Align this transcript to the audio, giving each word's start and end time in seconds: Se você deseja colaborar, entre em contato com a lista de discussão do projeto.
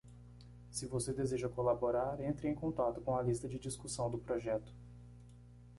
Se 0.71 0.87
você 0.87 1.13
deseja 1.13 1.47
colaborar, 1.47 2.19
entre 2.21 2.47
em 2.49 2.55
contato 2.55 2.99
com 3.01 3.15
a 3.15 3.21
lista 3.21 3.47
de 3.47 3.59
discussão 3.59 4.09
do 4.09 4.17
projeto. 4.17 4.73